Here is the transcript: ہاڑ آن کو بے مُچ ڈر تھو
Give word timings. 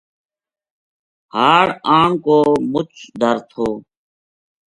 ہاڑ 1.33 1.65
آن 1.97 2.11
کو 2.23 2.37
بے 2.49 2.61
مُچ 2.71 2.91
ڈر 3.19 3.37
تھو 3.49 3.67